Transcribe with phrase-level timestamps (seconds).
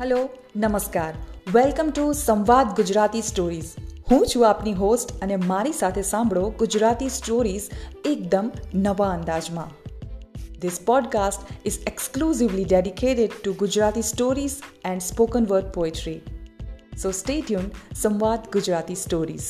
[0.00, 0.28] hello
[0.56, 1.14] નમસ્કાર
[1.52, 3.68] welcome to સંવાદ Gujarati stories
[4.10, 7.68] હું છું આપની હોસ્ટ અને મારી સાથે સાંભળો ગુજરાતી સ્ટોરીઝ
[8.04, 9.70] એકદમ નવા અંદાજમાં
[10.60, 14.58] this podcast is exclusively dedicated to Gujarati stories
[14.84, 16.20] and spoken word poetry
[17.02, 17.72] so stay tune
[17.94, 19.48] Samvaad Gujarati stories